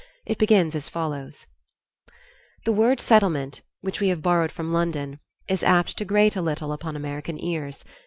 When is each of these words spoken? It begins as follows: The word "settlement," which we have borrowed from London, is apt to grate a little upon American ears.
It 0.25 0.39
begins 0.39 0.73
as 0.73 0.89
follows: 0.89 1.45
The 2.65 2.71
word 2.71 2.99
"settlement," 2.99 3.61
which 3.81 3.99
we 3.99 4.07
have 4.07 4.23
borrowed 4.23 4.51
from 4.51 4.73
London, 4.73 5.19
is 5.47 5.61
apt 5.63 5.95
to 5.99 6.05
grate 6.05 6.35
a 6.35 6.41
little 6.41 6.73
upon 6.73 6.95
American 6.95 7.39
ears. 7.39 7.85